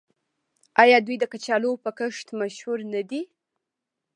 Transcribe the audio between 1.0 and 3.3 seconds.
دوی د کچالو په کښت مشهور نه دي؟